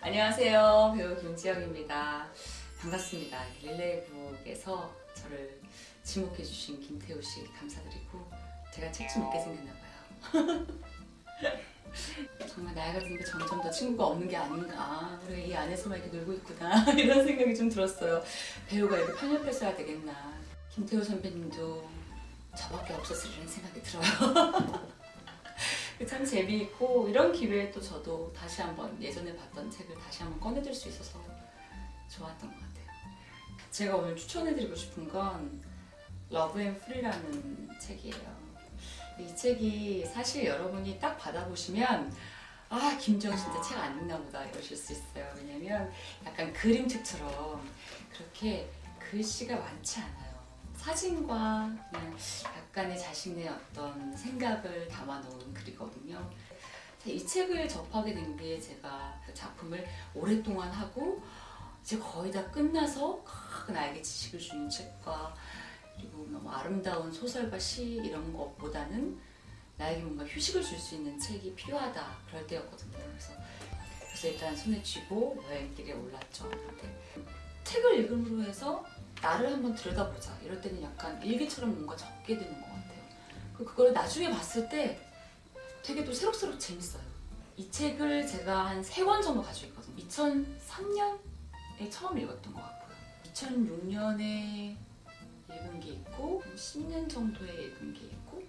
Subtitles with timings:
[0.00, 0.94] 안녕하세요.
[0.96, 2.26] 배우 김지영입니다.
[2.80, 3.42] 반갑습니다.
[3.62, 5.60] 릴레이북에서 저를
[6.04, 8.30] 지목해 주신 김태우 씨 감사드리고
[8.72, 10.66] 제가 책 좀 읽게 생겼나 봐요.
[12.48, 15.18] 정말 나이가 드니까 점점 더 친구가 없는 게 아닌가.
[15.26, 16.84] 우리가 이 안에서만 이렇게 놀고 있구나.
[16.94, 18.22] 이런 생각이 좀 들었어요.
[18.68, 20.32] 배우가 이렇게 편협했어야 되겠나.
[20.70, 21.88] 김태우 선배님도
[22.56, 24.87] 저밖에 없었으리라는 생각이 들어요.
[26.06, 30.88] 참 재미있고 이런 기회에 또 저도 다시 한번 예전에 봤던 책을 다시 한번 꺼내들 수
[30.88, 31.20] 있어서
[32.08, 32.86] 좋았던 것 같아요.
[33.70, 35.62] 제가 오늘 추천해드리고 싶은 건
[36.30, 38.38] Love and Free라는 책이에요.
[39.18, 42.14] 이 책이 사실 여러분이 딱 받아보시면
[42.70, 45.26] 아 김지영 진짜 책 안 읽나 보다 이러실 수 있어요.
[45.36, 45.90] 왜냐면
[46.24, 47.68] 약간 그림책처럼
[48.12, 50.27] 그렇게 글씨가 많지 않아요.
[50.88, 51.70] 사진과
[52.56, 56.30] 약간의 자신의 어떤 생각을 담아놓은 글이거든요.
[57.04, 61.22] 이 책을 접하게 된 게 제가 그 작품을 오랫동안 하고
[61.82, 65.34] 이제 거의 다 끝나서 큰 나에게 지식을 주는 책과
[65.94, 69.20] 그리고 너무 아름다운 소설과 시 이런 것보다는
[69.76, 72.96] 나에게 뭔가 휴식을 줄 수 있는 책이 필요하다 그럴 때였거든요.
[72.96, 73.32] 그래서
[74.06, 76.50] 그래서 일단 손에 쥐고 여행길에 올랐죠.
[77.64, 78.86] 책을 읽음으로 해서
[79.22, 80.36] 나를 한번 들여다보자.
[80.44, 82.98] 이럴 때는 약간 일기처럼 뭔가 적게 되는 것 같아요.
[83.56, 85.00] 그 그걸 나중에 봤을 때
[85.82, 87.02] 되게 또 새록새록 재밌어요.
[87.56, 89.96] 이 책을 제가 한 세 권 정도 가지고 있거든요.
[90.06, 92.96] 2003년에 처음 읽었던 것 같고요.
[93.34, 94.76] 2006년에
[95.50, 98.42] 읽은 게 있고 한 10년 정도에 읽은 게 있고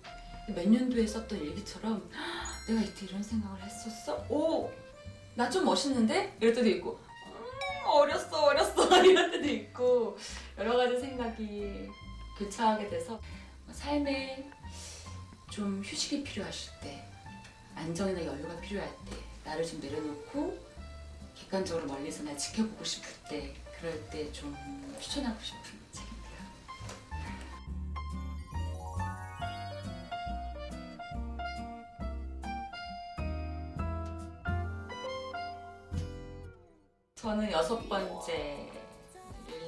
[0.49, 4.25] 몇 년도에 썼던 일기처럼 "헉, 내가 이때 이런 생각을 했었어?
[4.29, 4.69] 오!
[5.35, 6.35] 나 좀 멋있는데?
[6.41, 10.17] 이럴 때도 있고 음, 어렸어 어렸어 이럴 때도 있고
[10.59, 11.89] 여러 가지 생각이
[12.37, 13.19] 교차하게 돼서
[13.71, 14.49] 삶에
[15.49, 17.05] 좀 휴식이 필요하실 때
[17.75, 19.15] 안정이나 여유가 필요할 때
[19.45, 20.59] 나를 좀 내려놓고
[21.35, 24.53] 객관적으로 멀리서 날 지켜보고 싶을 때 그럴 때 좀
[24.99, 26.19] 추천하고 싶은 책입니다.
[37.15, 38.69] 저는 여섯 번째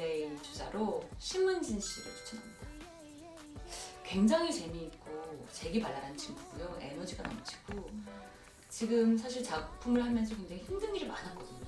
[0.01, 2.67] 릴레이 주자로 심은진 씨를 추천합니다.
[4.03, 6.77] 굉장히 재미있고 재기발랄한 친구고요.
[6.81, 7.89] 에너지가 넘치고
[8.69, 11.65] 지금 사실 작품을 하면서 굉장히 힘든 일이 많았거든요.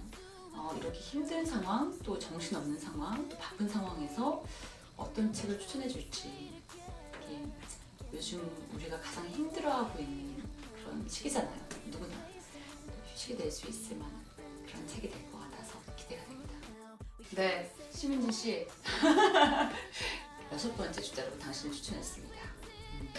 [0.54, 4.44] 어, 이렇게 힘든 상황, 또 정신없는 상황, 또 바쁜 상황에서
[4.98, 6.52] 어떤 책을 추천해 줄지
[7.28, 7.40] 이게
[8.14, 10.44] 요즘 우리가 가장 힘들어하고 있는
[10.76, 11.62] 그런 시기잖아요.
[11.92, 12.16] 누구나
[13.12, 14.24] 휴식이 될 수 있을 만한
[14.66, 16.54] 그런 책이 될 것 같아서 기대가 됩니다.
[17.36, 17.73] 네,
[18.04, 18.68] 심은진 씨
[20.52, 22.36] 여섯 번째 주자로 당신을 추천했습니다.
[23.00, 23.14] 음,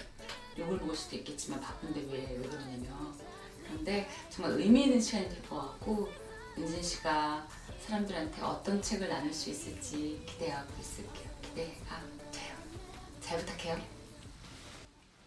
[0.59, 3.19] 욕을 먹을 수도 있겠지만 바쁜데 왜, 왜 그러냐면
[3.65, 6.13] 그런데 정말 의미 있는 시간이 될 것 같고
[6.59, 7.49] 은진 씨가
[7.81, 11.31] 사람들한테 어떤 책을 나눌 수 있을지 기대하고 있을게요.
[11.41, 12.55] 기대가 돼요.
[13.23, 13.81] 잘 부탁해요.